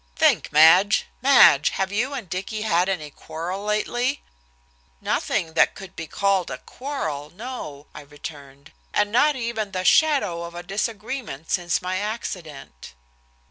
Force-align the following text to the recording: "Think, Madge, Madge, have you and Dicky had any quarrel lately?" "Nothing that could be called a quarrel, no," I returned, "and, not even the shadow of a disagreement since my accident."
"Think, 0.15 0.51
Madge, 0.51 1.05
Madge, 1.21 1.69
have 1.77 1.91
you 1.91 2.15
and 2.15 2.27
Dicky 2.27 2.63
had 2.63 2.89
any 2.89 3.11
quarrel 3.11 3.63
lately?" 3.63 4.23
"Nothing 4.99 5.53
that 5.53 5.75
could 5.75 5.95
be 5.95 6.07
called 6.07 6.49
a 6.49 6.57
quarrel, 6.57 7.29
no," 7.29 7.85
I 7.93 8.01
returned, 8.01 8.71
"and, 8.95 9.11
not 9.11 9.35
even 9.35 9.73
the 9.73 9.85
shadow 9.85 10.41
of 10.41 10.55
a 10.55 10.63
disagreement 10.63 11.51
since 11.51 11.83
my 11.83 11.97
accident." 11.99 12.95